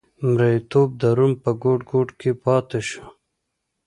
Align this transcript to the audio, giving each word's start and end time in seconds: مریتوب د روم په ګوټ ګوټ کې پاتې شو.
مریتوب 0.33 0.89
د 1.01 1.03
روم 1.17 1.33
په 1.43 1.51
ګوټ 1.63 1.79
ګوټ 1.91 2.09
کې 2.19 2.31
پاتې 2.43 2.79
شو. 2.89 3.05